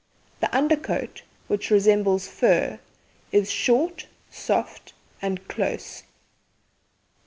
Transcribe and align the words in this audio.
The 0.39 0.49
under 0.57 0.77
coat, 0.77 1.21
which 1.47 1.69
resembles 1.69 2.27
fur, 2.27 2.79
is 3.31 3.51
short, 3.51 4.07
soft, 4.31 4.93
and 5.21 5.47
close. 5.47 6.01